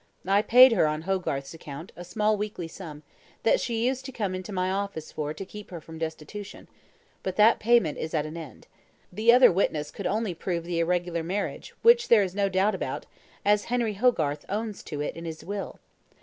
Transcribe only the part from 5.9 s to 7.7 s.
destitution, but that